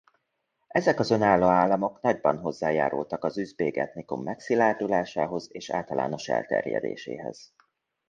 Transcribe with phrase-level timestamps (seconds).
[0.67, 7.53] Ezek az önálló államok nagyban hozzájárultak az üzbég etnikum megszilárdulásához és általános elterjedéséhez.